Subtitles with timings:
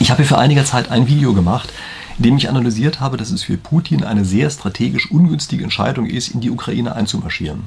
[0.00, 1.70] Ich habe für einiger Zeit ein Video gemacht,
[2.16, 6.28] in dem ich analysiert habe, dass es für Putin eine sehr strategisch ungünstige Entscheidung ist,
[6.28, 7.64] in die Ukraine einzumarschieren.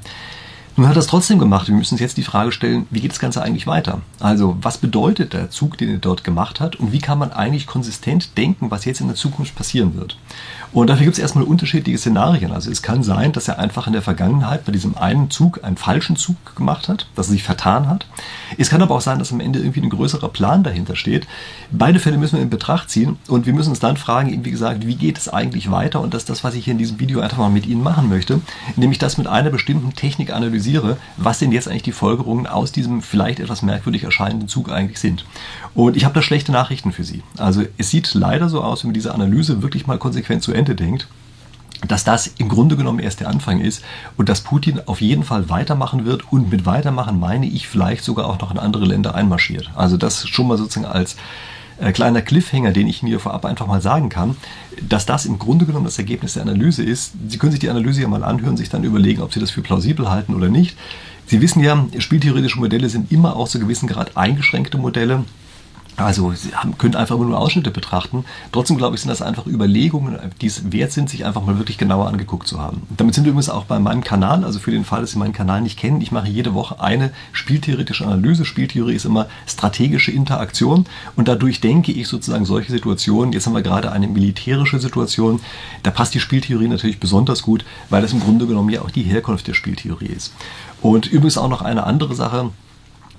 [0.76, 1.68] Nun hat er es trotzdem gemacht.
[1.68, 4.02] Wir müssen uns jetzt die Frage stellen, wie geht das Ganze eigentlich weiter?
[4.20, 7.68] Also, was bedeutet der Zug, den er dort gemacht hat und wie kann man eigentlich
[7.68, 10.18] konsistent denken, was jetzt in der Zukunft passieren wird?
[10.74, 12.52] Und dafür gibt es erstmal unterschiedliche Szenarien.
[12.52, 15.78] Also es kann sein, dass er einfach in der Vergangenheit bei diesem einen Zug einen
[15.78, 18.08] falschen Zug gemacht hat, dass er sich vertan hat.
[18.58, 21.28] Es kann aber auch sein, dass am Ende irgendwie ein größerer Plan dahinter steht.
[21.72, 24.88] Beide Fälle müssen wir in Betracht ziehen und wir müssen uns dann fragen, wie gesagt,
[24.88, 26.02] wie geht es eigentlich weiter?
[26.02, 28.10] Und das ist das, was ich hier in diesem Video einfach mal mit Ihnen machen
[28.10, 28.42] möchte,
[28.76, 33.02] nämlich das mit einer bestimmten Technik analysiere, was denn jetzt eigentlich die Folgerungen aus diesem
[33.02, 35.26] vielleicht etwas merkwürdig erscheinenden Zug eigentlich sind.
[35.74, 37.24] Und ich habe da schlechte Nachrichten für Sie.
[37.38, 40.76] Also es sieht leider so aus, wenn wir diese Analyse wirklich mal konsequent zu Ende
[40.76, 41.08] denkt,
[41.86, 43.84] dass das im Grunde genommen erst der Anfang ist
[44.16, 48.28] und dass Putin auf jeden Fall weitermachen wird und mit weitermachen meine ich vielleicht sogar
[48.28, 49.70] auch noch in andere Länder einmarschiert.
[49.76, 51.18] Also das schon mal sozusagen als
[51.80, 54.36] äh, kleiner Cliffhanger, den ich mir vorab einfach mal sagen kann,
[54.82, 57.14] dass das im Grunde genommen das Ergebnis der Analyse ist.
[57.28, 59.62] Sie können sich die Analyse ja mal anhören, sich dann überlegen, ob Sie das für
[59.62, 60.78] plausibel halten oder nicht.
[61.26, 65.24] Sie wissen ja, spieltheoretische Modelle sind immer auch zu gewissen Grad eingeschränkte Modelle.
[65.96, 68.26] Also Sie haben, können einfach nur Ausschnitte betrachten.
[68.52, 71.78] Trotzdem glaube ich, sind das einfach Überlegungen, die es wert sind, sich einfach mal wirklich
[71.78, 72.82] genauer angeguckt zu haben.
[72.98, 75.34] Damit sind wir übrigens auch bei meinem Kanal, also für den Fall, dass Sie meinen
[75.34, 76.02] Kanal nicht kennen.
[76.02, 78.44] Ich mache jede Woche eine spieltheoretische Analyse.
[78.46, 83.32] Spieltheorie ist immer strategische Interaktion und dadurch denke ich sozusagen solche Situationen.
[83.32, 85.42] Jetzt haben wir gerade eine militärische Situation.
[85.84, 89.04] Da passt die Spieltheorie natürlich besonders gut, weil das im Grunde genommen ja auch die
[89.04, 90.34] Herkunft der Spieltheorie ist.
[90.82, 92.50] Und übrigens auch noch eine andere Sache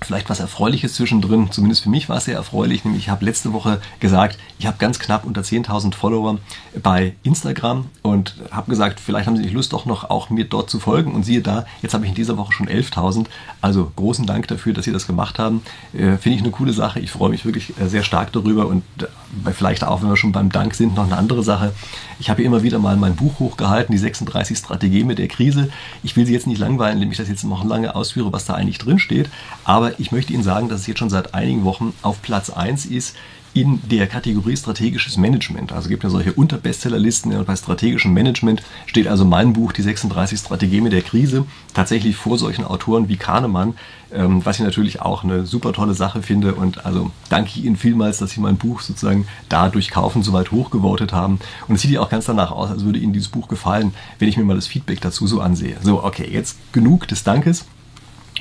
[0.05, 1.51] vielleicht was Erfreuliches zwischendrin.
[1.51, 2.85] Zumindest für mich war es sehr erfreulich.
[2.85, 6.37] Nämlich ich habe letzte Woche gesagt, ich habe ganz knapp unter 10.000 Follower
[6.81, 10.69] bei Instagram und habe gesagt, vielleicht haben Sie nicht Lust, doch noch auch mir dort
[10.69, 11.13] zu folgen.
[11.13, 13.25] Und siehe da, jetzt habe ich in dieser Woche schon 11.000.
[13.61, 15.61] Also großen Dank dafür, dass Sie das gemacht haben.
[15.93, 16.99] Äh, Finde ich eine coole Sache.
[16.99, 18.67] Ich freue mich wirklich äh, sehr stark darüber.
[18.67, 21.73] Und äh, vielleicht auch, wenn wir schon beim Dank sind, noch eine andere Sache.
[22.19, 25.69] Ich habe immer wieder mal mein Buch hochgehalten, die 36 Strategien mit der Krise.
[26.03, 28.53] Ich will Sie jetzt nicht langweilen, indem ich das jetzt noch lange ausführe, was da
[28.53, 29.29] eigentlich drin steht.
[29.63, 32.85] Aber ich möchte Ihnen sagen, dass es jetzt schon seit einigen Wochen auf Platz 1
[32.85, 33.15] ist
[33.55, 35.71] in der Kategorie strategisches Management.
[35.71, 40.37] Also gibt ja solche Unterbestsellerlisten und bei strategischem Management steht also mein Buch Die 36
[40.37, 43.75] Strategien mit der Krise tatsächlich vor solchen Autoren wie Kahnemann,
[44.11, 47.77] ähm, was ich natürlich auch eine super tolle Sache finde und also danke ich Ihnen
[47.77, 51.39] vielmals, dass Sie mein Buch sozusagen da durch Kaufen so weit hochgevotet haben
[51.69, 54.27] und es sieht ja auch ganz danach aus, als würde Ihnen dieses Buch gefallen, wenn
[54.27, 55.77] ich mir mal das Feedback dazu so ansehe.
[55.81, 57.65] So, okay, jetzt genug des Dankes.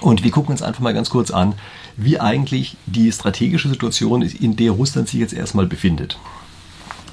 [0.00, 1.54] Und wir gucken uns einfach mal ganz kurz an,
[1.96, 6.18] wie eigentlich die strategische Situation ist, in der Russland sich jetzt erstmal befindet.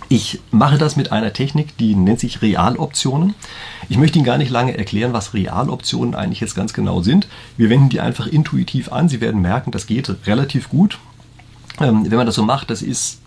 [0.10, 3.34] Ich mache das mit einer Technik, die nennt sich Realoptionen.
[3.88, 7.30] Ich möchte Ihnen gar nicht lange erklären, was Realoptionen eigentlich jetzt ganz genau sind.
[7.56, 9.08] Wir wenden die einfach intuitiv an.
[9.08, 11.00] Sie werden merken, das geht relativ gut.
[11.80, 13.20] Ähm, wenn man das so macht, das ist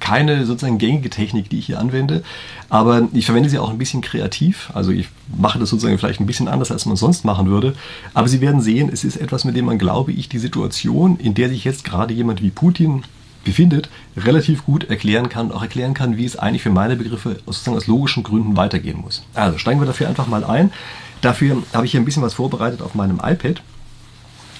[0.00, 2.24] keine sozusagen gängige Technik, die ich hier anwende,
[2.68, 4.70] aber ich verwende sie auch ein bisschen kreativ.
[4.74, 7.74] Also ich mache das sozusagen vielleicht ein bisschen anders, als man sonst machen würde.
[8.12, 11.34] Aber Sie werden sehen, es ist etwas, mit dem man, glaube ich, die Situation, in
[11.34, 13.04] der sich jetzt gerade jemand wie Putin
[13.44, 17.76] befindet, relativ gut erklären kann, auch erklären kann, wie es eigentlich für meine Begriffe sozusagen
[17.76, 19.22] aus logischen Gründen weitergehen muss.
[19.34, 20.72] Also steigen wir dafür einfach mal ein.
[21.20, 23.62] Dafür habe ich hier ein bisschen was vorbereitet auf meinem iPad,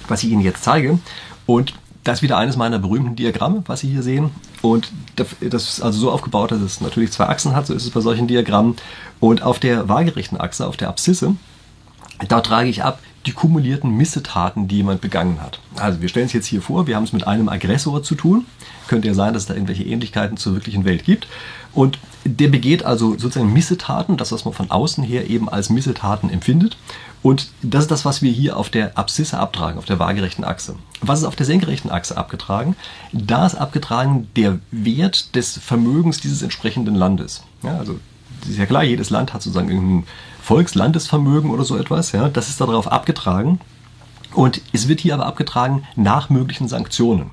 [0.07, 0.99] was ich Ihnen jetzt zeige.
[1.45, 4.31] Und das ist wieder eines meiner berühmten Diagramme, was Sie hier sehen.
[4.61, 7.91] Und das ist also so aufgebaut, dass es natürlich zwei Achsen hat, so ist es
[7.91, 8.75] bei solchen Diagrammen.
[9.19, 11.35] Und auf der waagerechten Achse, auf der Abszisse,
[12.27, 15.59] da trage ich ab die kumulierten Missetaten, die jemand begangen hat.
[15.77, 18.45] Also wir stellen es jetzt hier vor, wir haben es mit einem Aggressor zu tun.
[18.87, 21.27] Könnte ja sein, dass es da irgendwelche Ähnlichkeiten zur wirklichen Welt gibt.
[21.73, 26.29] Und der begeht also sozusagen Missetaten, das, was man von außen her eben als Missetaten
[26.29, 26.77] empfindet.
[27.23, 30.75] Und das ist das, was wir hier auf der Abszisse abtragen, auf der waagerechten Achse.
[31.01, 32.75] Was ist auf der senkrechten Achse abgetragen?
[33.13, 37.43] Da ist abgetragen der Wert des Vermögens dieses entsprechenden Landes.
[37.63, 37.97] Ja, also
[38.47, 40.07] ist ja klar, jedes Land hat sozusagen irgendein
[40.41, 42.11] Volkslandesvermögen oder so etwas.
[42.11, 43.61] Ja, das ist darauf abgetragen.
[44.33, 47.31] Und es wird hier aber abgetragen nach möglichen Sanktionen.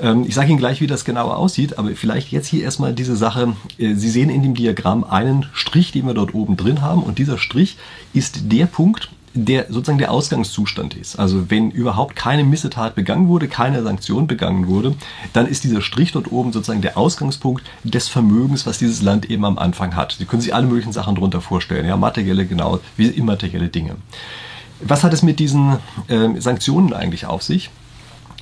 [0.00, 3.16] Ähm, ich sage Ihnen gleich, wie das genauer aussieht, aber vielleicht jetzt hier erstmal diese
[3.16, 3.54] Sache.
[3.78, 7.18] Äh, Sie sehen in dem Diagramm einen Strich, den wir dort oben drin haben und
[7.18, 7.76] dieser Strich
[8.12, 11.18] ist der Punkt, der sozusagen der Ausgangszustand ist.
[11.18, 14.94] Also wenn überhaupt keine Missetat begangen wurde, keine Sanktion begangen wurde,
[15.32, 19.44] dann ist dieser Strich dort oben sozusagen der Ausgangspunkt des Vermögens, was dieses Land eben
[19.44, 20.16] am Anfang hat.
[20.18, 23.96] Sie können sich alle möglichen Sachen darunter vorstellen, ja, materielle genau, wie immaterielle Dinge.
[24.80, 25.76] Was hat es mit diesen
[26.08, 27.70] äh, Sanktionen eigentlich auf sich?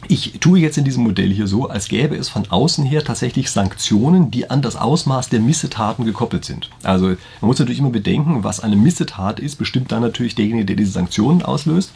[0.06, 3.50] Ich tue jetzt in diesem Modell hier so, als gäbe es von außen her tatsächlich
[3.50, 6.70] Sanktionen, die an das Ausmaß der Missetaten gekoppelt sind.
[6.84, 10.76] Also man muss natürlich immer bedenken, was eine Missetat ist, bestimmt dann natürlich derjenige, der
[10.76, 11.92] diese Sanktionen auslöst.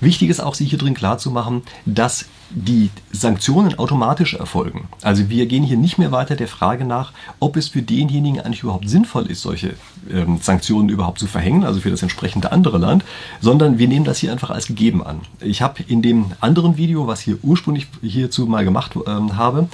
[0.00, 4.88] Wichtig ist auch, sich hier drin klarzumachen, dass die Sanktionen automatisch erfolgen.
[5.02, 8.62] Also wir gehen hier nicht mehr weiter der Frage nach, ob es für denjenigen eigentlich
[8.62, 9.74] überhaupt sinnvoll ist, solche
[10.10, 13.04] ähm, Sanktionen überhaupt zu verhängen, also für das entsprechende andere Land,
[13.40, 15.20] sondern wir nehmen das hier einfach als gegeben an.
[15.40, 19.68] Ich habe in dem anderen Video, was hier ursprünglich hierzu mal gemacht ähm, habe,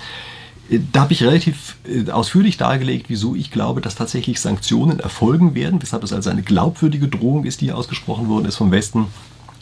[0.71, 5.55] äh, da habe ich relativ äh, ausführlich dargelegt, wieso ich glaube, dass tatsächlich Sanktionen erfolgen
[5.55, 9.07] werden, weshalb es also eine glaubwürdige Drohung ist, die hier ausgesprochen worden ist vom Westen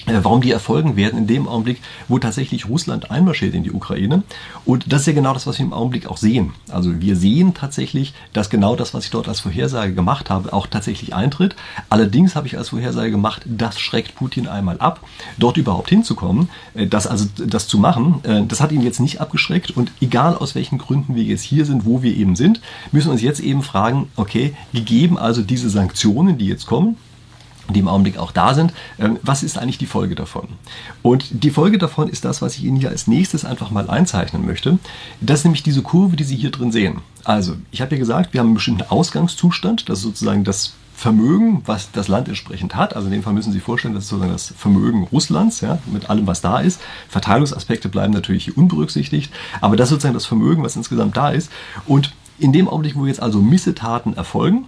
[0.06, 4.22] warum die erfolgen werden in dem Augenblick, wo tatsächlich Russland einmarschiert in die Ukraine.
[4.64, 6.52] Und das ist ja genau das, was wir im Augenblick auch sehen.
[6.70, 10.66] Also wir sehen tatsächlich, dass genau das, was ich dort als Vorhersage gemacht habe, auch
[10.66, 11.56] tatsächlich eintritt.
[11.88, 15.00] Allerdings habe ich als Vorhersage gemacht, das schreckt Putin einmal ab,
[15.38, 18.20] dort überhaupt hinzukommen, äh, das also das zu machen.
[18.24, 21.64] Äh, das hat ihn jetzt nicht abgeschreckt und egal aus welchen Gründen wir jetzt hier
[21.64, 22.60] sind, wo wir eben sind,
[22.92, 26.96] müssen wir uns jetzt eben fragen, okay, gegeben also diese Sanktionen, die jetzt kommen,
[27.68, 28.72] die im Augenblick auch da sind.
[28.98, 30.48] Ähm, was ist eigentlich die Folge davon?
[31.02, 34.44] Und die Folge davon ist das, was ich Ihnen hier als nächstes einfach mal einzeichnen
[34.44, 34.78] möchte.
[35.20, 37.00] Das ist nämlich diese Kurve, die Sie hier drin sehen.
[37.24, 41.62] Also, ich habe ja gesagt, wir haben einen bestimmten Ausgangszustand, das ist sozusagen das Vermögen,
[41.66, 42.94] was das Land entsprechend hat.
[42.94, 45.78] Also in dem Fall müssen Sie sich vorstellen, das ist sozusagen das Vermögen Russlands, ja,
[45.86, 46.80] mit allem, was da ist.
[47.08, 51.50] Verteilungsaspekte bleiben natürlich hier unberücksichtigt, aber das ist sozusagen das Vermögen, was insgesamt da ist.
[51.86, 54.66] Und in dem Augenblick, wo jetzt also Missetaten erfolgen,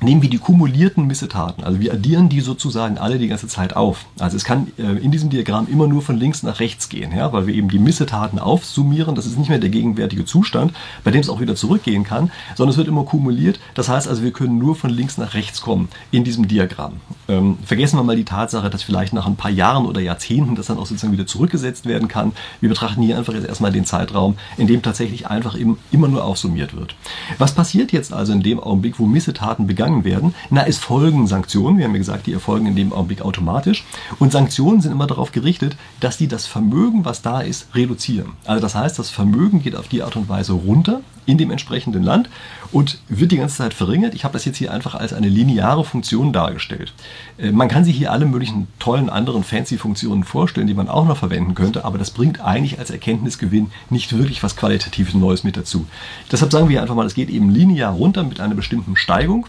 [0.00, 4.06] nehmen wir die kumulierten Missetaten, also wir addieren die sozusagen alle die ganze Zeit auf.
[4.18, 7.32] Also es kann äh, in diesem Diagramm immer nur von links nach rechts gehen, ja,
[7.32, 9.14] weil wir eben die Missetaten aufsummieren.
[9.14, 10.72] Das ist nicht mehr der gegenwärtige Zustand,
[11.04, 13.58] bei dem es auch wieder zurückgehen kann, sondern es wird immer kumuliert.
[13.74, 16.94] Das heißt also, wir können nur von links nach rechts kommen in diesem Diagramm.
[17.28, 20.66] Ähm, vergessen wir mal die Tatsache, dass vielleicht nach ein paar Jahren oder Jahrzehnten das
[20.66, 22.32] dann auch sozusagen wieder zurückgesetzt werden kann.
[22.60, 26.24] Wir betrachten hier einfach jetzt erstmal den Zeitraum, in dem tatsächlich einfach eben immer nur
[26.24, 26.94] aufsummiert wird.
[27.38, 30.34] Was passiert jetzt also in dem Augenblick, wo Missetaten begangen begangen werden?
[30.50, 31.78] Na, es folgen Sanktionen.
[31.78, 33.84] Wir haben ja gesagt, die erfolgen in dem Augenblick automatisch.
[34.18, 38.32] Und Sanktionen sind immer darauf gerichtet, dass die das Vermögen, was da ist, reduzieren.
[38.44, 42.02] Also das heißt, das Vermögen geht auf die Art und Weise runter in dem entsprechenden
[42.02, 42.30] Land
[42.72, 44.14] und wird die ganze Zeit verringert.
[44.14, 46.92] Ich habe das jetzt hier einfach als eine lineare Funktion dargestellt.
[47.36, 51.04] Äh, man kann sich hier alle möglichen tollen anderen fancy Funktionen vorstellen, die man auch
[51.04, 55.56] noch verwenden könnte, aber das bringt eigentlich als Erkenntnisgewinn nicht wirklich was qualitatives Neues mit
[55.56, 55.86] dazu.
[56.30, 59.46] Deshalb sagen wir einfach mal, es geht eben linear runter mit einer bestimmten Steigung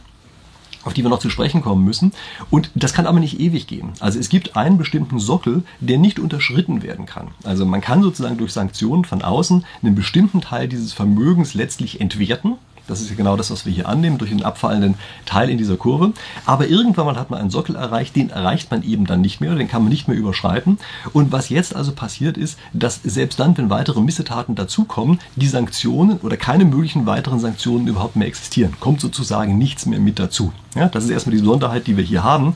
[0.88, 2.14] auf die wir noch zu sprechen kommen müssen.
[2.50, 3.92] Und das kann aber nicht ewig gehen.
[4.00, 7.30] Also es gibt einen bestimmten Sockel, der nicht unterschritten werden kann.
[7.44, 12.56] Also man kann sozusagen durch Sanktionen von außen einen bestimmten Teil dieses Vermögens letztlich entwerten.
[12.88, 14.96] Das ist ja genau das, was wir hier annehmen, durch den abfallenden
[15.26, 16.14] Teil in dieser Kurve.
[16.46, 19.56] Aber irgendwann mal hat man einen Sockel erreicht, den erreicht man eben dann nicht mehr,
[19.56, 20.78] den kann man nicht mehr überschreiten.
[21.14, 26.18] Und was jetzt also passiert ist, dass selbst dann, wenn weitere Missetaten dazukommen, die Sanktionen
[26.20, 28.74] oder keine möglichen weiteren Sanktionen überhaupt mehr existieren.
[28.80, 30.52] Kommt sozusagen nichts mehr mit dazu.
[30.76, 32.56] Ja, das ist erstmal die Besonderheit, die wir hier haben.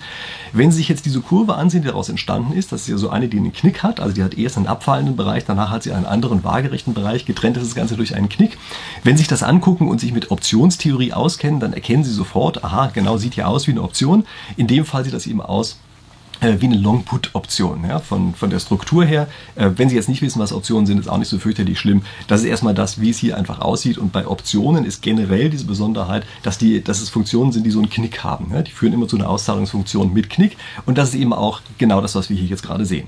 [0.53, 3.09] Wenn Sie sich jetzt diese Kurve ansehen, die daraus entstanden ist, das ist ja so
[3.09, 5.91] eine, die einen Knick hat, also die hat erst einen abfallenden Bereich, danach hat sie
[5.91, 8.57] einen anderen waagerechten Bereich, getrennt ist das Ganze durch einen Knick.
[9.03, 12.91] Wenn Sie sich das angucken und sich mit Optionstheorie auskennen, dann erkennen Sie sofort, aha,
[12.93, 14.25] genau sieht ja aus wie eine Option.
[14.57, 15.77] In dem Fall sieht das eben aus
[16.41, 19.27] äh, wie eine Long-Put-Option ja, von, von der Struktur her.
[19.55, 22.01] Äh, wenn Sie jetzt nicht wissen, was Optionen sind, ist auch nicht so fürchterlich schlimm.
[22.27, 23.97] Das ist erstmal das, wie es hier einfach aussieht.
[23.97, 27.79] Und bei Optionen ist generell diese Besonderheit, dass, die, dass es Funktionen sind, die so
[27.79, 28.51] einen Knick haben.
[28.53, 28.61] Ja.
[28.61, 30.57] Die führen immer zu einer Auszahlungsfunktion mit Knick.
[30.85, 33.07] Und das ist eben auch genau das, was wir hier jetzt gerade sehen.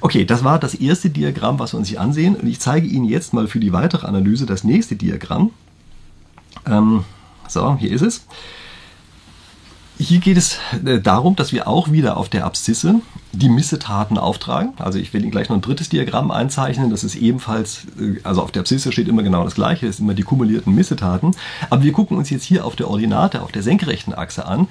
[0.00, 2.36] Okay, das war das erste Diagramm, was wir uns hier ansehen.
[2.36, 5.50] Und ich zeige Ihnen jetzt mal für die weitere Analyse das nächste Diagramm.
[6.66, 7.04] Ähm,
[7.48, 8.26] so, hier ist es.
[9.98, 14.72] Hier geht es äh, darum, dass wir auch wieder auf der Abszisse die Missetaten auftragen.
[14.78, 16.88] Also ich werde Ihnen gleich noch ein drittes Diagramm einzeichnen.
[16.88, 20.06] Das ist ebenfalls, äh, also auf der Abszisse steht immer genau das Gleiche, das sind
[20.06, 21.36] immer die kumulierten Missetaten.
[21.68, 24.68] Aber wir gucken uns jetzt hier auf der Ordinate, auf der senkrechten Achse an,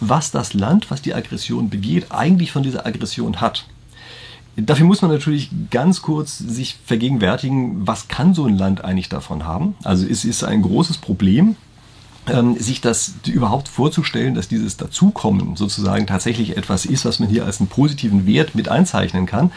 [0.00, 3.66] was das Land, was die Aggression begeht, eigentlich von dieser Aggression hat.
[4.66, 9.44] Dafür muss man natürlich ganz kurz sich vergegenwärtigen, was kann so ein Land eigentlich davon
[9.44, 9.74] haben.
[9.84, 11.56] Also es ist ein großes Problem,
[12.26, 17.44] ähm, sich das überhaupt vorzustellen, dass dieses Dazukommen sozusagen tatsächlich etwas ist, was man hier
[17.44, 19.52] als einen positiven Wert mit einzeichnen kann.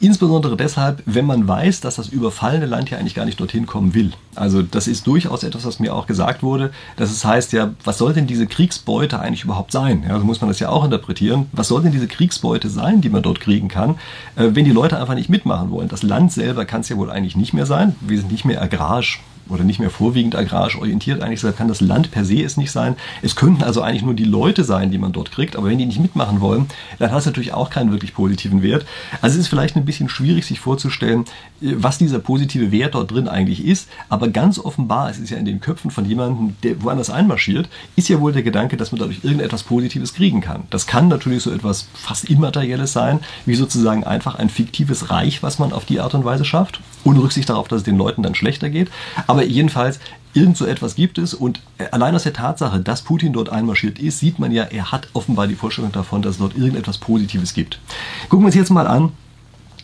[0.00, 3.94] Insbesondere deshalb, wenn man weiß, dass das überfallene Land ja eigentlich gar nicht dorthin kommen
[3.94, 4.12] will.
[4.34, 7.98] Also das ist durchaus etwas, was mir auch gesagt wurde, dass es heißt ja, was
[7.98, 10.04] soll denn diese Kriegsbeute eigentlich überhaupt sein?
[10.08, 11.46] Ja, so muss man das ja auch interpretieren.
[11.52, 13.96] Was soll denn diese Kriegsbeute sein, die man dort kriegen kann,
[14.36, 15.88] äh, wenn die Leute einfach nicht mitmachen wollen?
[15.88, 17.96] Das Land selber kann es ja wohl eigentlich nicht mehr sein.
[18.00, 19.20] Wir sind nicht mehr agrarisch
[19.50, 22.96] oder nicht mehr vorwiegend agrarisch orientiert eigentlich, kann das Land per se es nicht sein.
[23.22, 25.86] Es könnten also eigentlich nur die Leute sein, die man dort kriegt, aber wenn die
[25.86, 26.66] nicht mitmachen wollen,
[26.98, 28.86] dann hat es natürlich auch keinen wirklich positiven Wert.
[29.20, 31.24] Also es ist vielleicht ein bisschen schwierig, sich vorzustellen,
[31.60, 35.44] was dieser positive Wert dort drin eigentlich ist, aber ganz offenbar, es ist ja in
[35.44, 39.22] den Köpfen von jemandem, der woanders einmarschiert, ist ja wohl der Gedanke, dass man dadurch
[39.22, 40.64] irgendetwas Positives kriegen kann.
[40.70, 45.58] Das kann natürlich so etwas fast Immaterielles sein, wie sozusagen einfach ein fiktives Reich, was
[45.58, 48.34] man auf die Art und Weise schafft, ohne Rücksicht darauf, dass es den Leuten dann
[48.34, 48.90] schlechter geht.
[49.26, 49.98] Aber jedenfalls,
[50.34, 54.20] irgend so etwas gibt es und allein aus der Tatsache, dass Putin dort einmarschiert ist,
[54.20, 57.80] sieht man ja, er hat offenbar die Vorstellung davon, dass es dort irgendetwas Positives gibt.
[58.28, 59.12] Gucken wir uns jetzt mal an,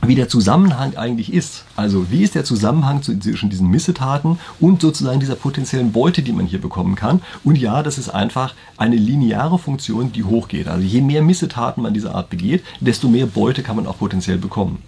[0.03, 1.65] wie der Zusammenhang eigentlich ist.
[1.75, 6.47] Also wie ist der Zusammenhang zwischen diesen Missetaten und sozusagen dieser potenziellen Beute, die man
[6.47, 7.23] hier bekommen kann.
[7.45, 10.69] Und ja, das ist einfach eine lineare Funktion, die hochgeht.
[10.69, 14.39] Also je mehr Missetaten man dieser Art begeht, desto mehr Beute kann man auch potenziell
[14.39, 14.83] bekommen.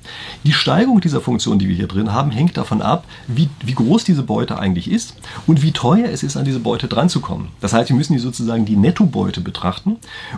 [0.44, 4.04] Die Steigerung dieser Funktion, die wir hier drin haben, hängt davon ab, wie, wie groß
[4.04, 5.14] diese Beute eigentlich ist
[5.46, 7.48] und wie teuer es ist, an diese Beute dranzukommen.
[7.60, 9.96] Das heißt, wir müssen hier sozusagen die Nettobeute betrachten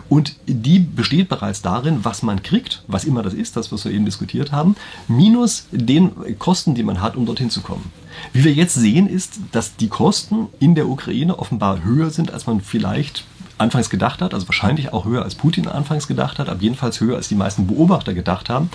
[0.09, 3.91] und die besteht bereits darin, was man kriegt, was immer das ist, das, was wir
[3.91, 4.75] eben diskutiert haben,
[5.07, 7.91] minus den Kosten, die man hat, um dorthin zu kommen.
[8.33, 12.45] Wie wir jetzt sehen, ist, dass die Kosten in der Ukraine offenbar höher sind, als
[12.45, 13.25] man vielleicht
[13.57, 17.15] anfangs gedacht hat, also wahrscheinlich auch höher als Putin anfangs gedacht hat, aber jedenfalls höher
[17.15, 18.69] als die meisten Beobachter gedacht haben.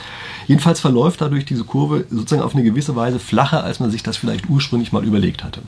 [0.47, 4.17] Jedenfalls verläuft dadurch diese Kurve sozusagen auf eine gewisse Weise flacher, als man sich das
[4.17, 5.61] vielleicht ursprünglich mal überlegt hatte.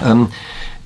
[0.00, 0.28] Ähm,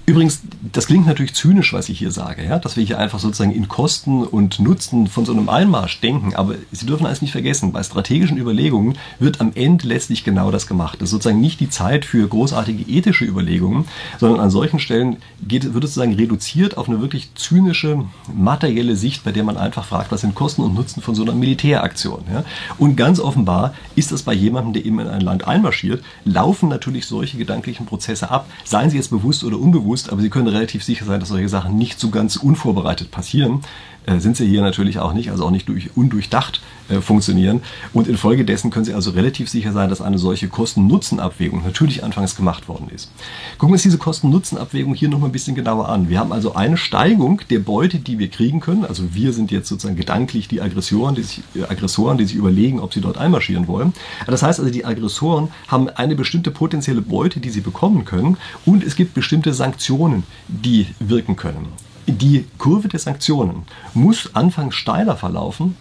[0.09, 2.61] Übrigens, das klingt natürlich zynisch, was ich hier sage, ja?
[2.61, 6.37] dass wir hier einfach sozusagen in Kosten und Nutzen von so einem Einmarsch denken.
[6.37, 10.69] Aber Sie dürfen eines nicht vergessen, bei strategischen Überlegungen wird am Ende letztlich genau das
[10.69, 11.01] gemacht.
[11.01, 13.87] Das ist sozusagen nicht die Zeit für großartige ethische Überlegungen,
[14.21, 19.25] sondern an solchen Stellen geht, wird es sozusagen reduziert auf eine wirklich zynische, materielle Sicht,
[19.25, 22.23] bei der man einfach fragt, was sind Kosten und Nutzen von so einer Militäraktion.
[22.33, 22.45] Ja?
[22.79, 27.07] Und ganz offenbar ist das bei jemandem, der eben in ein Land einmarschiert, laufen natürlich
[27.07, 30.85] solche gedanklichen Prozesse ab, seien sie jetzt bewusst oder unbewusst bewusst, aber Sie können relativ
[30.85, 33.63] sicher sein, dass solche Sachen nicht so ganz unvorbereitet passieren.
[34.07, 37.61] Äh, sind sie hier natürlich auch nicht, also auch nicht durch, undurchdacht äh, funktionieren.
[37.93, 42.69] Und infolgedessen können Sie also relativ sicher sein, dass eine solche Kosten-Nutzen-Abwägung natürlich anfangs gemacht
[42.69, 43.11] worden ist.
[43.59, 46.09] Gucken wir uns diese Kosten-Nutzen-Abwägung hier nochmal ein bisschen genauer an.
[46.09, 48.85] Wir haben also eine Steigung der Beute, die wir kriegen können.
[48.85, 52.79] Also wir sind jetzt sozusagen gedanklich die Aggressoren, die sich, äh, Aggressoren, die sich überlegen,
[52.79, 53.93] ob sie dort einmarschieren wollen.
[54.27, 58.37] Das heißt also, die Aggressoren haben eine bestimmte potenzielle Beute, die sie bekommen können.
[58.65, 61.67] Und es gibt bestimmte Sanktionen, die wirken können.
[62.07, 65.77] Die Kurve der Sanktionen muss anfangs steiler verlaufen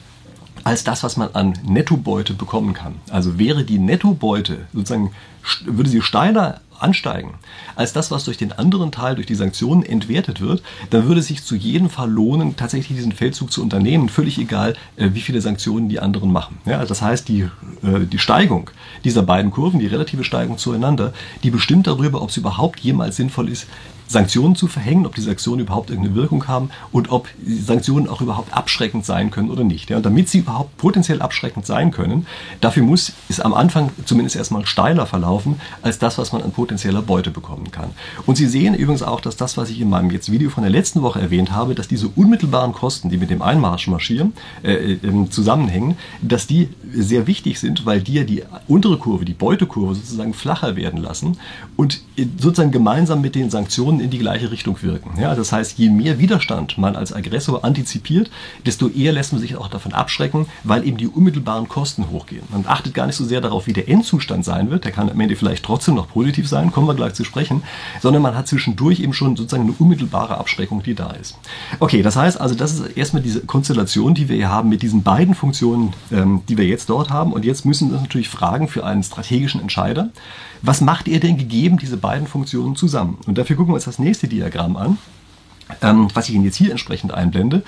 [0.64, 2.96] als das, was man an Nettobeute bekommen kann.
[3.12, 5.12] Also wäre die Nettobeute sozusagen,
[5.66, 7.34] würde sie steiler ansteigen
[7.76, 10.62] als das, was durch den anderen Teil, durch die Sanktionen entwertet wird,
[10.92, 14.76] dann würde es sich zu jedem Fall lohnen, tatsächlich diesen Feldzug zu unternehmen, völlig egal,
[14.96, 16.58] äh, wie viele Sanktionen die anderen machen.
[16.66, 18.70] Ja, das heißt, die, äh, die Steigung
[19.04, 21.14] dieser beiden Kurven, die relative Steigung zueinander,
[21.44, 23.68] die bestimmt darüber, ob es überhaupt jemals sinnvoll ist,
[24.08, 28.54] Sanktionen zu verhängen, ob die Sanktionen überhaupt irgendeine Wirkung haben und ob Sanktionen auch überhaupt
[28.54, 29.90] abschreckend sein können oder nicht.
[29.90, 32.28] Ja, und damit sie überhaupt potenziell abschreckend sein können,
[32.62, 37.02] dafür muss es am Anfang zumindest erstmal steiler verlaufen als das, was man an potenzieller
[37.02, 37.92] Beute bekommen kann.
[38.26, 40.72] Und Sie sehen übrigens auch, dass das, was ich in meinem jetzt Video von der
[40.72, 45.30] letzten Woche erwähnt habe, dass diese unmittelbaren Kosten, die mit dem Einmarsch marschieren, äh, äh,
[45.30, 50.34] zusammenhängen, dass die sehr wichtig sind, weil die ja die untere Kurve, die Beutekurve sozusagen
[50.34, 51.38] flacher werden lassen
[51.76, 52.02] und
[52.40, 55.20] sozusagen gemeinsam mit den Sanktionen Sanktionen in die gleiche Richtung wirken.
[55.20, 58.30] Ja, das heißt, je mehr Widerstand man als Aggressor antizipiert,
[58.66, 62.44] desto eher lässt man sich auch davon abschrecken, weil eben die unmittelbaren Kosten hochgehen.
[62.50, 64.86] Man achtet gar nicht so sehr darauf, wie der Endzustand sein wird.
[64.86, 67.64] Der kann am Ende vielleicht trotzdem noch positiv sein, kommen wir gleich zu sprechen,
[68.02, 71.38] sondern man hat zwischendurch eben schon sozusagen eine unmittelbare Abschreckung, die da ist.
[71.80, 75.04] Okay, das heißt also, das ist erstmal diese Konstellation, die wir hier haben mit diesen
[75.04, 77.34] beiden Funktionen, ähm, die wir jetzt dort haben.
[77.34, 80.10] Und jetzt müssen wir uns natürlich fragen für einen strategischen Entscheider,
[80.62, 83.18] was macht ihr denn gegeben diese beiden Funktionen zusammen?
[83.28, 84.98] Und dafür gucken wir uns das nächste Diagramm an,
[85.82, 87.64] ähm, was ich Ihnen jetzt hier entsprechend einblende,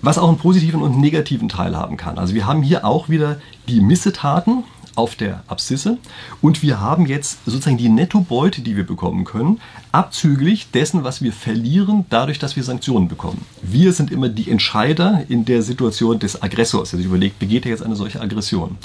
[0.00, 2.18] was auch einen positiven und einen negativen Teil haben kann.
[2.18, 5.98] Also wir haben hier auch wieder die Missetaten, auf der Abszisse
[6.40, 9.60] und wir haben jetzt sozusagen die Nettobeute, die wir bekommen können,
[9.92, 13.44] abzüglich dessen, was wir verlieren, dadurch, dass wir Sanktionen bekommen.
[13.62, 17.70] Wir sind immer die Entscheider in der Situation des Aggressors, der sich überlegt, begeht er
[17.70, 18.78] jetzt eine solche Aggression.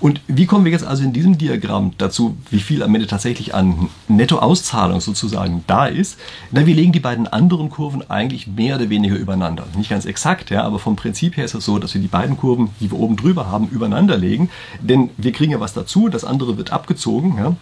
[0.00, 3.54] Und wie kommen wir jetzt also in diesem Diagramm dazu, wie viel am Ende tatsächlich
[3.54, 6.18] an Nettoauszahlung sozusagen da ist?
[6.52, 9.66] Na, wir legen die beiden anderen Kurven eigentlich mehr oder weniger übereinander.
[9.76, 12.36] Nicht ganz exakt, ja, aber vom Prinzip her ist es so, dass wir die beiden
[12.36, 14.48] Kurven, die wir oben drüber haben, übereinander legen,
[14.80, 17.36] denn wir kriegen ja was dazu, das andere wird abgezogen.
[17.36, 17.56] Ja.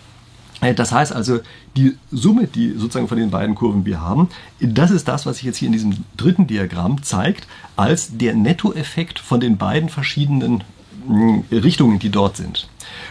[0.60, 1.40] Äh, das heißt also,
[1.76, 4.28] die Summe, die sozusagen von den beiden Kurven wir haben,
[4.60, 9.18] das ist das, was sich jetzt hier in diesem dritten Diagramm zeigt, als der Nettoeffekt
[9.18, 10.64] von den beiden verschiedenen
[11.50, 12.68] Richtungen, die dort sind.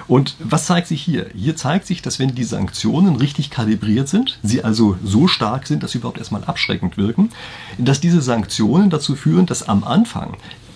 [0.08, 1.28] Und was zeigt sich hier?
[1.36, 5.84] Hier zeigt sich, dass wenn die Sanktionen richtig kalibriert sind, sie also so stark sind,
[5.84, 7.30] dass sie überhaupt erstmal abschreckend wirken,
[7.78, 10.36] dass diese Sanktionen dazu führen, dass am Anfang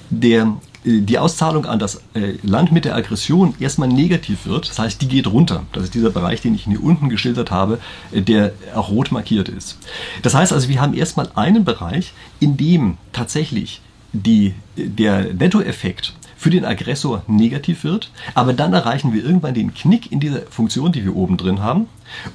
[0.09, 4.69] der die Auszahlung an das äh, Land mit der Aggression erstmal negativ wird.
[4.69, 5.63] Das heißt, die geht runter.
[5.71, 7.79] Das ist dieser Bereich, den ich hier unten geschildert habe,
[8.11, 9.77] äh, der auch rot markiert ist.
[10.21, 16.13] Das heißt also, wir haben erstmal einen Bereich, in dem tatsächlich die, der Nettoeffekt
[16.43, 20.91] für den Aggressor negativ wird, aber dann erreichen wir irgendwann den Knick in dieser Funktion,
[20.91, 21.87] die wir oben drin haben.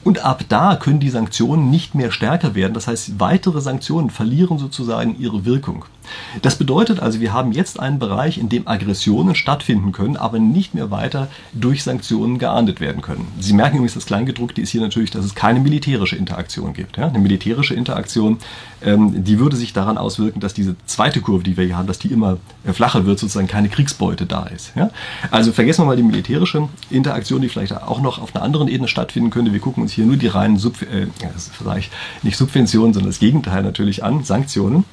[0.03, 2.73] Und ab da können die Sanktionen nicht mehr stärker werden.
[2.73, 5.85] Das heißt, weitere Sanktionen verlieren sozusagen ihre Wirkung.
[6.43, 10.75] Das bedeutet also, wir haben jetzt einen Bereich, in dem Aggressionen stattfinden können, aber nicht
[10.75, 13.29] mehr weiter durch Sanktionen geahndet werden können.
[13.39, 16.97] Sie merken übrigens, das Kleingedruckte ist hier natürlich, dass es keine militärische Interaktion gibt.
[16.97, 17.09] Ja?
[17.09, 18.39] Eine militärische Interaktion,
[18.83, 21.99] ähm, die würde sich daran auswirken, dass diese zweite Kurve, die wir hier haben, dass
[21.99, 24.73] die immer äh, flacher wird, sozusagen keine Kriegsbeute da ist.
[24.77, 24.91] Ja?
[25.31, 28.89] Also vergessen wir mal die militärische Interaktion, die vielleicht auch noch auf einer anderen Ebene
[28.89, 29.53] stattfinden könnte.
[29.53, 31.07] Wir gucken uns hier nur die reinen, Sub äh,
[31.53, 34.85] vielleicht nicht Subventionen, sondern das Gegenteil natürlich an, Sanktionen.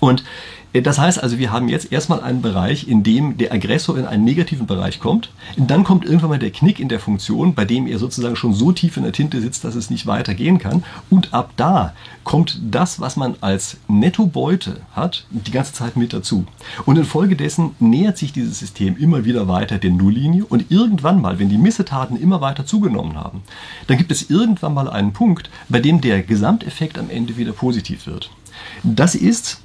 [0.00, 0.24] Und
[0.72, 4.06] äh, das heißt also, wir haben jetzt erstmal einen Bereich, in dem der Aggressor in
[4.06, 5.30] einen negativen Bereich kommt.
[5.56, 8.54] Und dann kommt irgendwann mal der Knick in der Funktion, bei dem er sozusagen schon
[8.54, 10.84] so tief in der Tinte sitzt, dass es nicht weitergehen kann.
[11.10, 11.94] Und ab da
[12.24, 16.46] kommt das, was man als Nettobeute hat, die ganze Zeit mit dazu.
[16.86, 20.44] Und infolgedessen nähert sich dieses System immer wieder weiter der Nulllinie.
[20.44, 23.42] Und irgendwann mal, wenn die Missetaten immer weiter zugenommen haben,
[23.86, 28.06] dann gibt es irgendwann mal einen Punkt, bei dem der Gesamteffekt am Ende wieder positiv
[28.06, 28.30] wird.
[28.82, 29.61] Das ist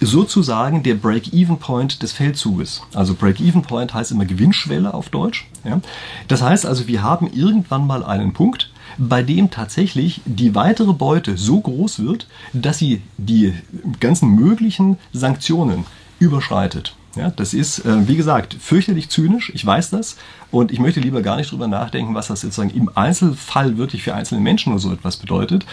[0.00, 2.82] sozusagen der Break-Even-Point des Feldzuges.
[2.94, 5.46] Also Break-Even-Point heißt immer Gewinnschwelle auf Deutsch.
[5.64, 5.80] Ja.
[6.28, 11.36] Das heißt also, wir haben irgendwann mal einen Punkt, bei dem tatsächlich die weitere Beute
[11.36, 13.54] so groß wird, dass sie die
[14.00, 15.84] ganzen möglichen Sanktionen
[16.18, 16.94] überschreitet.
[17.18, 20.16] Ja, das ist, äh, wie gesagt, fürchterlich zynisch, ich weiß das.
[20.52, 24.14] Und ich möchte lieber gar nicht drüber nachdenken, was das sozusagen im Einzelfall wirklich für
[24.14, 25.66] einzelne Menschen oder so etwas bedeutet.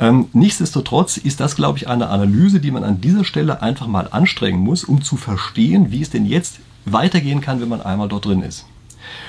[0.00, 4.08] Ähm, nichtsdestotrotz ist das, glaube ich, eine Analyse, die man an dieser Stelle einfach mal
[4.10, 8.24] anstrengen muss, um zu verstehen, wie es denn jetzt weitergehen kann, wenn man einmal dort
[8.24, 8.64] drin ist.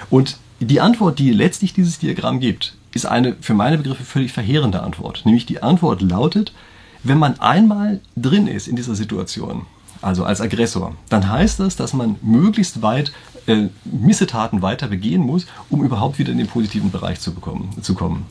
[0.10, 4.82] Und die Antwort, die letztlich dieses Diagramm gibt, ist eine für meine Begriffe völlig verheerende
[4.84, 5.24] Antwort.
[5.26, 6.54] Nämlich die Antwort lautet,
[7.04, 9.66] wenn man einmal drin ist in dieser Situation,
[10.02, 13.12] also als Aggressor, dann heißt das, dass man möglichst weit
[13.48, 17.94] äh, Missetaten weiter begehen muss, um überhaupt wieder in den positiven Bereich zu, bekommen, zu
[17.94, 18.26] kommen.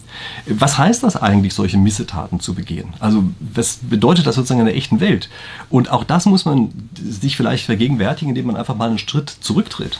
[0.46, 2.94] Was heißt das eigentlich, solche Missetaten zu begehen?
[3.00, 5.30] Also was bedeutet das sozusagen in der echten Welt?
[5.70, 9.98] Und auch das muss man sich vielleicht vergegenwärtigen, indem man einfach mal einen Schritt zurücktritt.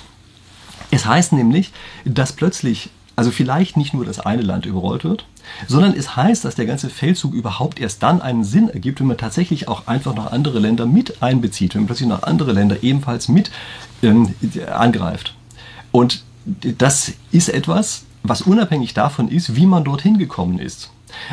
[0.91, 1.73] Es heißt nämlich,
[2.05, 5.25] dass plötzlich also vielleicht nicht nur das eine Land überrollt wird,
[5.69, 9.17] sondern es heißt, dass der ganze Feldzug überhaupt erst dann einen Sinn ergibt, wenn man
[9.17, 13.29] tatsächlich auch einfach noch andere Länder mit einbezieht, wenn man plötzlich noch andere Länder ebenfalls
[13.29, 13.51] mit
[14.03, 14.35] ähm,
[14.73, 15.35] angreift.
[15.93, 20.91] Und das ist etwas, was unabhängig davon ist, wie man dorthin gekommen ist.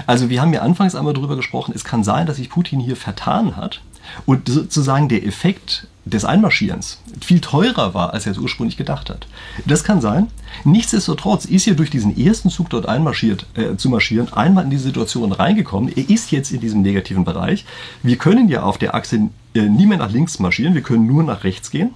[0.07, 2.95] Also wir haben ja anfangs einmal darüber gesprochen, es kann sein, dass sich Putin hier
[2.95, 3.81] vertan hat
[4.25, 9.27] und sozusagen der Effekt des Einmarschierens viel teurer war, als er es ursprünglich gedacht hat.
[9.65, 10.27] Das kann sein.
[10.65, 14.77] Nichtsdestotrotz ist er durch diesen ersten Zug dort einmarschiert, äh, zu marschieren, einmal in die
[14.77, 15.91] Situation reingekommen.
[15.95, 17.65] Er ist jetzt in diesem negativen Bereich.
[18.01, 21.23] Wir können ja auf der Achse äh, nie mehr nach links marschieren, wir können nur
[21.23, 21.91] nach rechts gehen.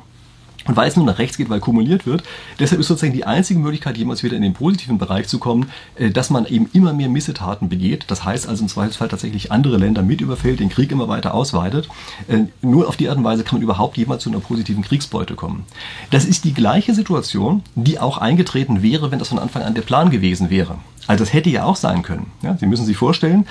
[0.67, 2.23] Und weil es nur nach rechts geht, weil kumuliert wird,
[2.60, 6.12] deshalb ist sozusagen die einzige Möglichkeit, jemals wieder in den positiven Bereich zu kommen, äh,
[6.12, 8.06] dass man eben immer mehr Missetaten begeht.
[8.08, 11.88] Das heißt also im Zweifelsfall tatsächlich andere Länder mit überfällt, den Krieg immer weiter ausweitet.
[12.27, 15.36] Äh, nur auf die Art und Weise kann man überhaupt jemals zu einer positiven Kriegsbeute
[15.36, 15.65] kommen.
[16.12, 19.82] Das ist die gleiche Situation, die auch eingetreten wäre, wenn das von Anfang an der
[19.82, 20.77] Plan gewesen wäre.
[21.08, 22.32] Also das hätte ja auch sein können.
[22.41, 23.47] Ja, Sie müssen sich vorstellen,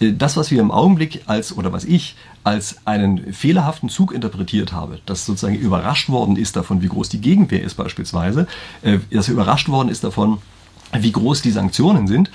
[0.00, 4.98] das, was wir im Augenblick als, oder was ich als einen fehlerhaften Zug interpretiert habe,
[5.04, 8.46] dass sozusagen überrascht worden ist davon, wie groß die Gegenwehr ist beispielsweise,
[8.82, 10.38] äh, dass er überrascht worden ist davon,
[10.98, 12.30] wie groß die Sanktionen sind,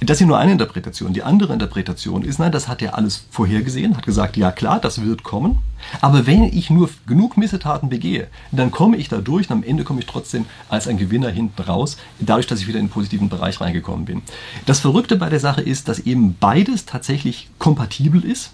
[0.00, 1.12] das ist nur eine Interpretation.
[1.12, 5.02] Die andere Interpretation ist, nein, das hat er alles vorhergesehen, hat gesagt, ja klar, das
[5.02, 5.58] wird kommen.
[6.00, 9.82] Aber wenn ich nur genug Missetaten begehe, dann komme ich da durch und am Ende
[9.82, 13.28] komme ich trotzdem als ein Gewinner hinten raus, dadurch, dass ich wieder in den positiven
[13.28, 14.22] Bereich reingekommen bin.
[14.66, 18.52] Das Verrückte bei der Sache ist, dass eben beides tatsächlich kompatibel ist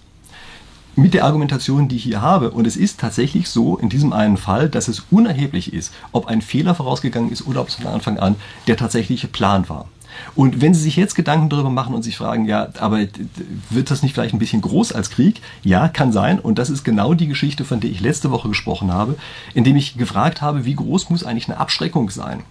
[0.96, 2.52] mit der Argumentation, die ich hier habe.
[2.52, 6.40] Und es ist tatsächlich so in diesem einen Fall, dass es unerheblich ist, ob ein
[6.40, 9.88] Fehler vorausgegangen ist oder ob es von Anfang an der tatsächliche Plan war.
[10.35, 13.00] Und wenn Sie sich jetzt Gedanken darüber machen und sich fragen, ja, aber
[13.70, 15.40] wird das nicht vielleicht ein bisschen groß als Krieg?
[15.62, 16.38] Ja, kann sein.
[16.38, 19.16] Und das ist genau die Geschichte, von der ich letzte Woche gesprochen habe,
[19.55, 22.42] indem ich gefragt habe, wie groß muss eigentlich eine Abschreckung sein,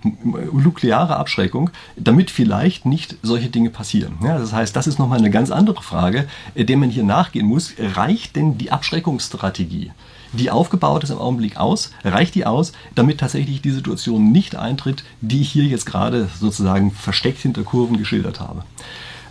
[0.51, 4.13] nukleare Abschreckung, damit vielleicht nicht solche Dinge passieren.
[4.23, 7.73] Ja, das heißt, das ist nochmal eine ganz andere Frage, der man hier nachgehen muss.
[7.79, 9.91] Reicht denn die Abschreckungsstrategie?
[10.33, 11.91] Die aufgebaut ist im Augenblick aus?
[12.03, 16.91] Reicht die aus, damit tatsächlich die Situation nicht eintritt, die ich hier jetzt gerade sozusagen
[16.91, 18.63] versteckt hinter Kurven geschildert habe?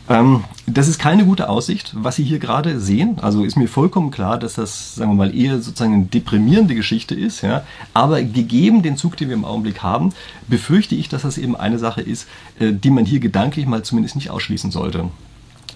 [0.09, 3.19] Ähm, das ist keine gute Aussicht, was Sie hier gerade sehen.
[3.21, 7.15] Also ist mir vollkommen klar, dass das, sagen wir mal, eher sozusagen eine deprimierende Geschichte
[7.15, 7.43] ist.
[7.43, 7.65] Ja?
[7.95, 10.13] Aber gegeben den Zug, den wir im Augenblick haben,
[10.49, 12.27] befürchte ich, dass das eben eine Sache ist,
[12.59, 15.09] äh, die man hier gedanklich mal zumindest nicht ausschließen sollte.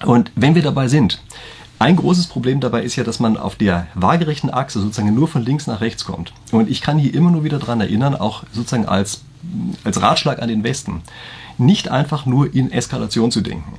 [0.04, 1.22] Und wenn wir dabei sind,
[1.78, 5.44] ein großes Problem dabei ist ja, dass man auf der waagerechten Achse sozusagen nur von
[5.44, 6.32] links nach rechts kommt.
[6.50, 9.22] Und ich kann hier immer nur wieder daran erinnern, auch sozusagen als,
[9.84, 11.02] als Ratschlag an den Westen,
[11.58, 13.78] nicht einfach nur in Eskalation zu denken.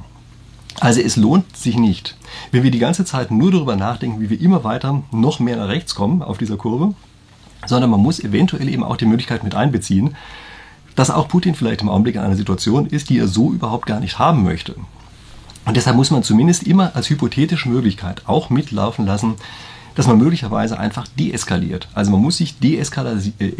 [0.79, 2.15] Also es lohnt sich nicht,
[2.51, 5.69] wenn wir die ganze Zeit nur darüber nachdenken, wie wir immer weiter noch mehr nach
[5.69, 6.93] rechts kommen auf dieser Kurve,
[7.65, 10.15] sondern man muss eventuell eben auch die Möglichkeit mit einbeziehen,
[10.95, 13.99] dass auch Putin vielleicht im Augenblick in einer Situation ist, die er so überhaupt gar
[13.99, 14.75] nicht haben möchte.
[15.67, 19.35] Und deshalb muss man zumindest immer als hypothetische Möglichkeit auch mitlaufen lassen,
[19.95, 21.89] dass man möglicherweise einfach deeskaliert.
[21.93, 22.83] Also man muss sich äh,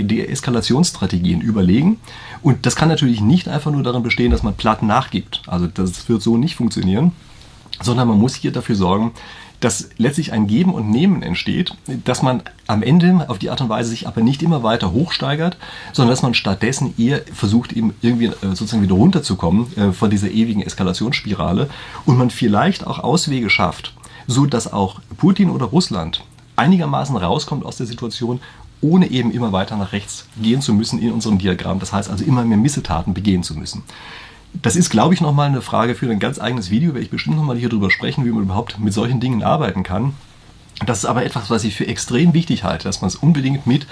[0.04, 2.00] Deeskalationsstrategien überlegen.
[2.42, 5.42] Und das kann natürlich nicht einfach nur darin bestehen, dass man platt nachgibt.
[5.48, 7.12] Also das wird so nicht funktionieren,
[7.82, 9.12] sondern man muss hier dafür sorgen,
[9.60, 13.70] dass letztlich ein Geben und Nehmen entsteht, dass man am Ende auf die Art und
[13.70, 15.58] Weise sich aber nicht immer weiter hochsteigert,
[15.94, 20.30] sondern dass man stattdessen eher versucht, eben irgendwie äh, sozusagen wieder runterzukommen äh, von dieser
[20.30, 21.70] ewigen Eskalationsspirale
[22.06, 23.94] und man vielleicht auch Auswege schafft,
[24.28, 26.24] so dass auch Putin oder Russland
[26.56, 28.40] einigermaßen rauskommt aus der Situation,
[28.82, 31.80] ohne eben immer weiter nach rechts gehen zu müssen in unserem Diagramm.
[31.80, 33.84] Das heißt also immer mehr Missetaten begehen zu müssen.
[34.54, 37.38] Das ist, glaube ich, nochmal eine Frage für ein ganz eigenes Video, werde ich bestimmt
[37.38, 40.14] nochmal hier drüber sprechen, wie man überhaupt mit solchen Dingen arbeiten kann.
[40.86, 43.88] Das ist aber etwas, was ich für extrem wichtig halte, dass man es unbedingt mit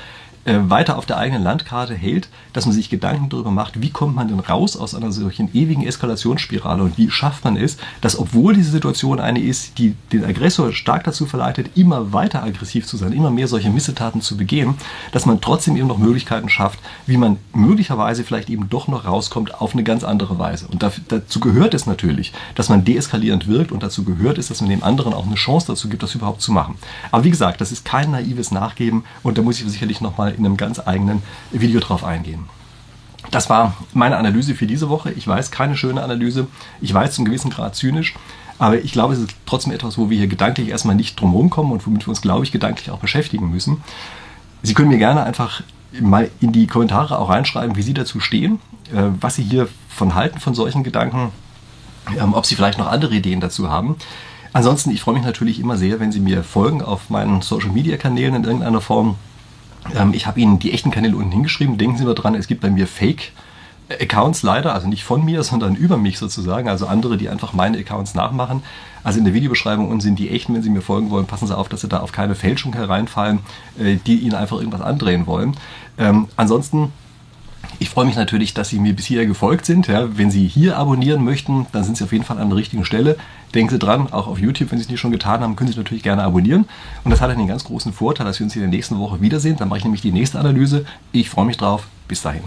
[0.45, 4.15] äh, weiter auf der eigenen Landkarte hält, dass man sich Gedanken darüber macht, wie kommt
[4.15, 8.53] man denn raus aus einer solchen ewigen Eskalationsspirale und wie schafft man es, dass obwohl
[8.53, 13.11] diese Situation eine ist, die den Aggressor stark dazu verleitet, immer weiter aggressiv zu sein,
[13.11, 14.75] immer mehr solche Missetaten zu begehen,
[15.11, 19.59] dass man trotzdem eben noch Möglichkeiten schafft, wie man möglicherweise vielleicht eben doch noch rauskommt
[19.59, 20.67] auf eine ganz andere Weise.
[20.67, 24.69] Und dazu gehört es natürlich, dass man deeskalierend wirkt und dazu gehört es, dass man
[24.69, 26.75] dem anderen auch eine Chance dazu gibt, das überhaupt zu machen.
[27.11, 30.45] Aber wie gesagt, das ist kein naives Nachgeben und da muss ich sicherlich nochmal in
[30.45, 31.21] einem ganz eigenen
[31.51, 32.45] Video drauf eingehen.
[33.31, 35.11] Das war meine Analyse für diese Woche.
[35.11, 36.47] Ich weiß, keine schöne Analyse.
[36.81, 38.13] Ich weiß zum gewissen Grad zynisch.
[38.57, 41.71] Aber ich glaube, es ist trotzdem etwas, wo wir hier gedanklich erstmal nicht drum kommen
[41.71, 43.83] und womit wir uns, glaube ich, gedanklich auch beschäftigen müssen.
[44.63, 45.61] Sie können mir gerne einfach
[45.99, 48.59] mal in die Kommentare auch reinschreiben, wie Sie dazu stehen,
[48.93, 51.31] äh, was Sie hier von halten von solchen Gedanken,
[52.17, 53.97] ähm, ob Sie vielleicht noch andere Ideen dazu haben.
[54.53, 58.43] Ansonsten, ich freue mich natürlich immer sehr, wenn Sie mir folgen auf meinen Social-Media-Kanälen in
[58.45, 59.15] irgendeiner Form.
[59.93, 61.77] Ähm, ich habe Ihnen die echten Kanäle unten hingeschrieben.
[61.77, 63.31] Denken Sie mal dran, es gibt bei mir Fake.
[63.87, 67.77] Accounts leider, also nicht von mir, sondern über mich sozusagen, also andere, die einfach meine
[67.77, 68.63] Accounts nachmachen.
[69.03, 71.55] Also in der Videobeschreibung unten sind die echten, wenn Sie mir folgen wollen, passen Sie
[71.55, 73.39] auf, dass Sie da auf keine Fälschung hereinfallen,
[73.79, 75.55] äh, die Ihnen einfach irgendwas andrehen wollen.
[75.99, 76.91] Ähm, ansonsten
[77.79, 79.87] ich freue mich natürlich, dass Sie mir bis hierher gefolgt sind.
[79.87, 82.85] Ja, wenn Sie hier abonnieren möchten, dann sind Sie auf jeden Fall an der richtigen
[82.85, 83.17] Stelle.
[83.53, 85.77] Denken Sie dran, auch auf YouTube, wenn Sie es nicht schon getan haben, können Sie
[85.77, 86.65] natürlich gerne abonnieren.
[87.03, 89.57] Und das hat einen ganz großen Vorteil, dass wir uns in der nächsten Woche wiedersehen.
[89.57, 90.85] Dann mache ich nämlich die nächste Analyse.
[91.11, 91.87] Ich freue mich drauf.
[92.07, 92.43] Bis dahin.